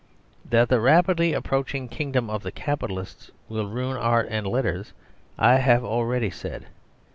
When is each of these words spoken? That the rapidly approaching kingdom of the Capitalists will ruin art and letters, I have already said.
That 0.49 0.69
the 0.69 0.79
rapidly 0.79 1.31
approaching 1.33 1.87
kingdom 1.87 2.27
of 2.27 2.41
the 2.41 2.51
Capitalists 2.51 3.29
will 3.47 3.67
ruin 3.69 3.97
art 3.97 4.27
and 4.31 4.47
letters, 4.47 4.93
I 5.37 5.57
have 5.57 5.83
already 5.85 6.31
said. 6.31 6.65